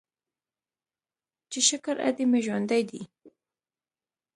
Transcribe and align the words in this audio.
چې 1.51 1.59
شکر 1.69 1.95
ادې 2.07 2.25
مې 2.31 2.39
ژوندۍ 2.45 2.81
ده. 2.89 3.01